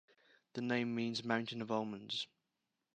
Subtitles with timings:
[0.53, 2.25] The name means 'mountain of almonds'.